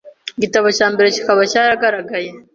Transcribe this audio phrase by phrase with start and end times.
[0.37, 2.29] igitabo cya mbere kikaba cyaragaragaye